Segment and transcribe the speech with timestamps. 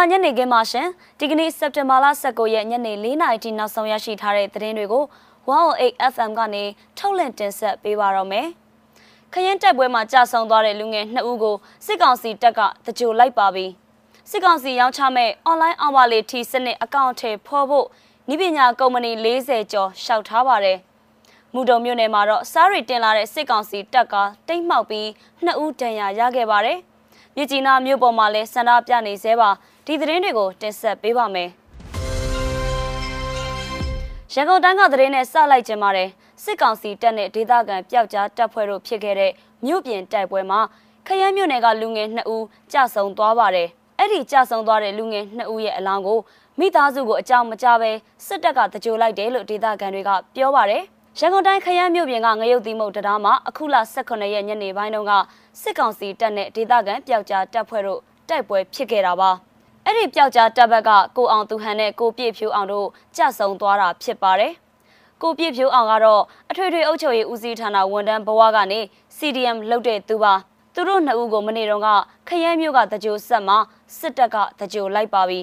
[0.00, 5.04] လာညနေခင်းမှာရှင်ဒီကနေ့စက်တင်ဘာလ19ရက်ညနေ4:00နာရီထိနောက်ဆုံးရရှိထားတဲ့သတင်းတွေကို
[5.46, 6.64] 108 FM ကနေ
[6.98, 8.46] ထုတ်လွှင့်တင်ဆက်ပေးပါတော့မယ်။
[9.32, 13.66] ခရင်တက်ပွဲမှာကြာဆုံးသွားတဲ့လူငယ်2ဦးကိုစစ်ကောင်စီတပ်ကတကြိုလိုက်ပါပြီ။
[14.30, 17.86] စစ်ကောင်စီရောင်းချမဲ့ online အောင်ပါလေထီစနစ်အကောင့်ထဲဖော်ဖို့
[18.32, 20.78] ဤပညာကုမ္ပဏီ40ကျော်ရှောက်ထားပါတယ်။
[21.54, 24.14] မူတုံမြို့နယ်မှာတော့စားရီတင်လာတဲ့စစ်ကောင်စီတပ်က
[24.48, 25.06] တိတ်မှောက်ပြီး
[25.46, 26.78] 2ဦးဒဏ်ရာရခဲ့ပါတယ်။
[27.36, 29.50] မြကြီးနားမြို့ပေါ်မှာလည်းဆန္ဒပြနေသေးပါ
[29.86, 31.50] ဒီသတင်းတွေကိုတင်ဆက်ပေးပါမယ်
[34.32, 36.08] ရန်ကုန်တိုင်းကသတင်းနဲ့စလိုက်ကြပါတယ်
[36.42, 39.32] စစ်ကောင်စီတပ်နဲ့ဒေသခံပျောက်ကြားတပ်ဖွဲ့တို့ဖြစ်ခဲ့တဲ့
[39.66, 40.60] မြို့ပြင်တိုက်ပွဲမှာ
[41.06, 46.18] ခရမ်းမြို့နယ်ကလူငယ်2ဦးကြာဆုံးသွားပါတယ်အဲ့ဒီကြာဆုံးသွားတဲ့လူငယ်2ဦးရဲ့အလောင်းကို
[46.58, 47.90] မိသားစုကိုအကြောင်းမကြားပဲ
[48.26, 50.82] စစ်တပ်ကတကြိုလိုက်တယ်လို့ဒေသခံတွေကပြောပါတယ်
[51.18, 55.12] ရန်ကုန်တိုင်းခရမ်းမြို့ပြင်ကငရုတ်သီးမုတ်တရားမှာအခုလ18ရက်ညနေပိုင်းတုန်းက
[55.62, 59.30] စစ်ကောင်စီတပ်နဲ့ဒေသခံပျောက်ကြားတပ်ဖွဲ့တို့တိုက်ပွဲဖြစ်ခဲ့တာပါ
[59.92, 64.52] အဲ့ဒီပျောက်ကြားတပ်ဘက်ကကိုအောင်သူဟန်နဲ့ကိုပြည့်ဖြိုးအောင်တို့ကြဆုံသွားတာဖြစ်ပါတယ်
[65.22, 68.80] ကိုပြည့်ဖြိုးအောင်ကတော့အထွေထွေအုပ်ချုပ်ရေးဦးစီးဌာနဝန်ထမ်းဘဝကနေ
[69.16, 70.34] CDM လုပ်တဲ့သူပါ
[70.74, 71.88] သူတို့နှစ်ဦးကိုမနေ့တုန်းက
[72.28, 73.58] ခရဲမျိုးကတကြိုဆက်မှာ
[73.98, 75.40] စစ်တပ်ကတကြိုလိုက်ပါပြီ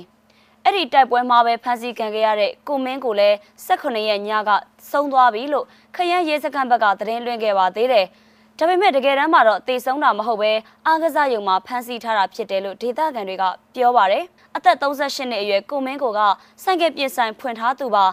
[0.63, 3.35] အဲ့ဒီတိုက်ပွဲမှာပဲဖမ်းဆီးခံခဲ့ရတဲ့ကိုမင်းကိုလည်း
[3.67, 4.49] 18ရက်ညက
[4.91, 8.07] ဆုံးသွားပြီလို့ခရမ်းရဲစခန်းဘက်ကသတင်းလွှင့်ခဲ့ပါသေးတယ်။
[8.59, 10.51] ဒါပေမဲ့တကယ်တမ်းမှာတော့တေဆုံးတာမဟုတ်ပဲ
[10.87, 13.43] အားကစားရုံမှာဖမ်းဆီးထားတာဖြစ်တယ်လို့ဒေသခံတွေက
[13.75, 14.23] ပြောပါတယ်
[14.55, 16.19] အသက်38နှစ်အရွယ်ကိုမင်းကိုက
[16.63, 18.05] ဆိုင်ကယ်ပြင်ဆိုင်ဖွင့်ထားသူပါ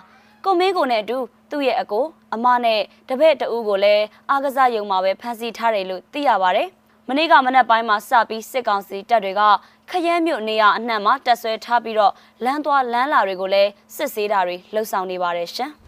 [0.44, 1.18] ကိုမင်းကိုနဲ့အတူ
[1.50, 6.68] သူ့ရဲ့အကိုအမနဲ့တပည့်တဦးကိုလည်းအားကစားရုံမှာပဲဖမ်းဆီးထားတယ်လို့သိရပါတယ်
[7.08, 9.42] မနေ့ကမနက်ပိုင်းမှာစပြီးစစ်ကောင်စီတပ်တွေက
[9.90, 12.12] ခရဲမြို့နေရာအနှံ့မှာတက်ဆွဲထားပြီးတော့
[12.44, 15.72] လမ်းသွားလမ်းလာတွေကိုလည်းစစ်ဆေးတာတွေလှုပ်ဆောင်နေပါတယ်ရှင်။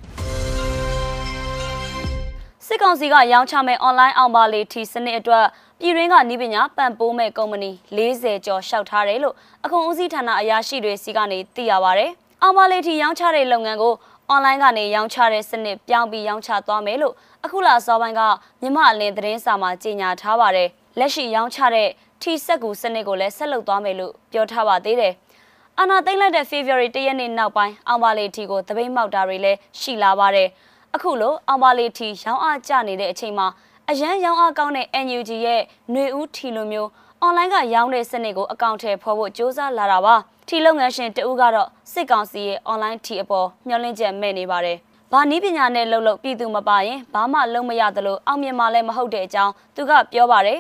[2.69, 5.47] စစ်ကောင်စီကရောင်းချမဲ့ online အောင်ပါလေထီစနစ်အတွက်
[5.81, 12.07] ပြည်ရင်းကနီးပညာပံ့ပိုးမဲ့ကုမ္ပဏီ40ကျော်ရှောက်ထားတယ်လို့အခွန်ဦးစီးဌာနအရာရှိတွေစီကနေသိရပါဗျ။
[12.43, 13.95] အောင်ပါလေထီရောင်းချတဲ့လုပ်ငန်းကို
[14.35, 17.15] online ကနေရောင်းချတဲ့စနစ်ပြောင်းပြီးရောင်းချသွားမယ်လို့
[17.45, 18.23] အခုလစောပိုင်းက
[18.63, 21.89] မြမအလင်းသတင်းစာမှာကြေညာထားပါတယ်။လက်ရှိရောင်းချတဲ့
[22.23, 25.13] ထီစက်ကူစနစ်ကိုလည်းဆက်လုပ်သွားမယ်လို့ပြောထားပါသေးတယ်။
[25.79, 30.49] အာနာသိမ့်လိုက်တဲ့ February 1ရက်နေ့နောက်ပိုင်းအောင်ပါလေထီကိုတပိတ်မောက်တာတွေလည်းရှိလာပါတယ်။
[30.96, 33.48] အခုလိုအောင်ပါလေးထီရောင်းအားကျနေတဲ့အချိန်မှာ
[33.90, 35.62] အရန်ရောင်းအားကောင်းတဲ့ NUG ရဲ့
[35.92, 36.90] ຫນွေဦးထီလိုမျိုး
[37.22, 40.16] အွန်လိုင်းကရောင်းတဲ့စနစ်ကိုအကောင့်ထဲဖော်ဖို့စ조사လာတာပါ
[40.48, 44.78] ထီလုပ်ငန်းရှင်တဦးကတော့စစ်ကောင်စီရဲ့အွန်လိုင်းထီအပေါ်မျှော်လင့်ချက်မဲ့နေပါတယ်
[45.12, 50.60] ဘာနည်းပညာနဲ့လှုပ်လှုပ်ပြည်သူမပါရင်ဘာမှလုံးမရသလိုအောင်မြင်မှလည်းမဟုတ်တဲ့အကြောင်းသူကပြောပါတယ်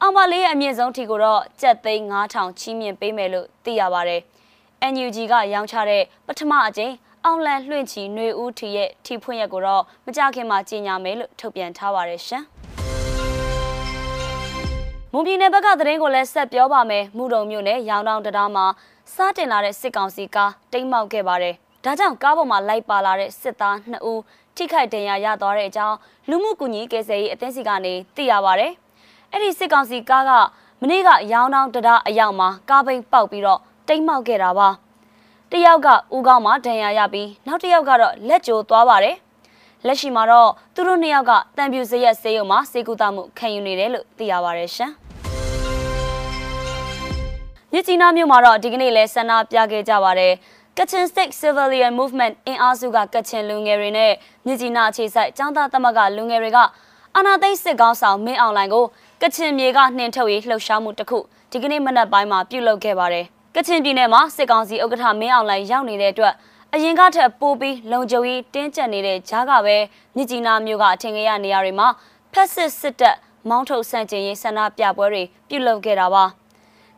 [0.00, 4.20] အောင်ပါလေးရဲ့အမြင့်ဆုံးထီကိုတော့ကြက်သိန်း9000ချီးမြှင့်ပေးမယ်လို့သိရပါတယ်
[4.92, 6.92] NUG ကရောင်းချတဲ့ပထမအကြိမ်
[7.25, 12.43] အောင်လန်လွှင့်ချီຫນွေဦးထီရဲ့ထီဖွင့်ရက်ကိုတော့မကြခင်မှာကြီးညာမယ်လို့ထုတ်ပြန်ထားပါတယ်ရှင်။
[15.13, 18.65] မွန်ပြည်နယ်ဘက်ကသတင်းကိုလည်းဆက်ပြောပါမယ်။မူတုံမြို့နယ်ရောင်တောင်တရားမှာ
[19.15, 24.21] စားတင်လာတဲ့စစ်ကောင်စီကားတိမ်းမောက်ခဲ့ပါတယ်။ဒါကြောင့်ကားပေါ်မှာလိုက်ပါလာတဲ့စစ်သား2ဦး
[24.55, 25.97] ထိခိုက်ဒဏ်ရာရသွားတဲ့အကြောင်း
[26.29, 28.65] လူမှုကူညီကယ်ဆယ်ရေးအသင်းစီကနေသိရပါဗျ။
[29.31, 30.31] အဲ့ဒီစစ်ကောင်စီကားက
[30.81, 34.69] မနေ့ကရောင်တောင်တရားအရောက်မှာကားပိန်ပေါက်ပြီးတော့တိမ်းမောက်ခဲ့တာပါ။
[35.53, 39.15] တယောက်ကဦးခေါင်းမှာဒဏ်ရာရပြီးနောက်တစ်ယောက်ကတော့လက်ကျိုးသွားပါတယ်
[39.85, 44.91] လက်ရှိမှာတော့သူတို့နှစ်ယောက်ကတံပြူစရက်ဆေးရုံမှာစေကူတာမှုခံယူနေတယ်လို့သိရပါတယ်ရှင်
[47.73, 50.33] မြစ်ကြီးနားမြို့မှာတော့ဒီကနေ့လဲဆန္ဒပြခဲ့ကြပါတယ်
[50.77, 54.11] ကချင် State Civilian Movement အင်အားစုကကချင်လူငယ်တွေနဲ့
[54.45, 56.59] မြစ်ကြီးနားအခြေစိုက်ចောင်းသားသမဂ္ဂလူငယ်တွေက
[57.15, 58.85] အာနာသိန်းစစ်ကောင်းဆောင်မင်းအောင်လှိုင်ကို
[59.21, 61.17] ကချင်မြေကနှင်ထုတ်ရေးလှုပ်ရှားမှုတစ်ခု
[61.51, 66.33] ဒီကနေ့မနက်ပိုင်းမှာပြုလုပ်ခဲ့ပါတယ် ကချင်ပြည်နယ်မှာစစ်ကောင်စီဥက္ကဋ္ဌမင်းအောင်လှိုင်ရောက်နေတဲ့အတွက်
[66.73, 69.77] အရင်ကထက်ပိုပြီးလုံခြုံရေးတင်းကျပ်နေတဲ့ကြားကပဲ
[70.15, 71.87] မြစ်ကြီးနားမြို့ကအထင်ကြီးရနေရာတွေမှာ
[72.33, 73.17] ဖက်စစ်စစ်တပ်
[73.49, 76.23] မောင်းထုတ်ဆန့်ကျင်ရေးဆန္ဒပြပွဲတွေပြုလုပ်ခဲ့တာပါ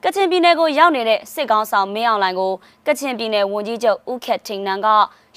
[0.03, 2.51] ကချင်ပြည်နယ်ကိုရောက်နေတဲ့စစ်ကောင်ဆောင်မင်းအောင်လှိုင်ကို
[2.87, 4.87] ကချင်ပြည်နယ်ဝန်ကြီးချုပ်ဦးခက်ထင်းနန်က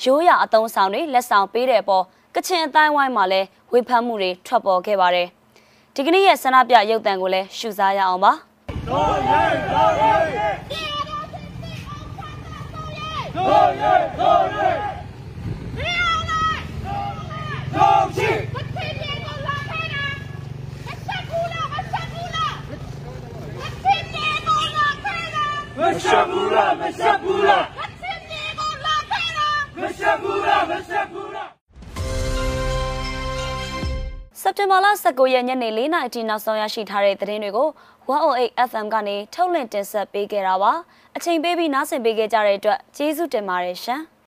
[0.03, 2.05] ရိုးရာအုံဆောင်တွေလက်ဆောင်ပေးတဲ့အပေါ်
[2.35, 5.29] ကချင်အတိုင်းဝိုင်းမှာလည်းဝေဖန်မှုတွေထွက်ပေါ်ခဲ့ပါတယ်
[5.95, 8.32] ဒီကနေ့ရဲ့ဆန္ဒပြရုပ်သံကိုလည်းရှုစားရအောင်ပါ
[13.80, 14.98] တော်ရဲ
[34.43, 37.69] စက်တင်ဘာလ19ရက်ညနေ4နာရီထိနောက်ဆုံးရရှိထားတဲ့သတင်းတွေကို
[38.08, 40.73] 108 FM ကနေထုတ်လွှင့်တင်ဆက်ပေးခဲ့တာပါ
[41.17, 44.02] အချိန်ပေးပြီးနားဆင်ပေးခဲ့ကြတဲ့အတွက်ကျေးဇူးတင်ပါတယ်ရှင်။